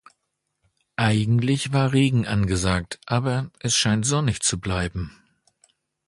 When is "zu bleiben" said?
4.39-5.15